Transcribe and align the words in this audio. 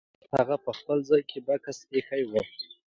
هغه 0.35 0.55
به 0.59 0.63
په 0.65 0.71
خپل 0.79 0.97
ځای 1.09 1.21
کې 1.29 1.39
بکس 1.47 1.77
ایښی 1.93 2.23
وي. 2.31 2.43